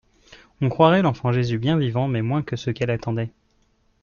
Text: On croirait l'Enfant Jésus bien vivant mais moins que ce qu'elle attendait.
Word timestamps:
On 0.61 0.69
croirait 0.69 1.03
l'Enfant 1.03 1.31
Jésus 1.31 1.59
bien 1.59 1.77
vivant 1.77 2.07
mais 2.07 2.23
moins 2.23 2.41
que 2.41 2.55
ce 2.55 2.71
qu'elle 2.71 2.89
attendait. 2.89 3.29